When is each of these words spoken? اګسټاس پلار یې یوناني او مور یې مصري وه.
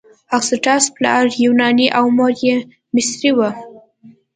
اګسټاس 0.35 0.83
پلار 0.95 1.23
یې 1.33 1.37
یوناني 1.45 1.87
او 1.97 2.05
مور 2.17 2.33
یې 2.45 2.55
مصري 2.93 3.31
وه. 3.37 3.49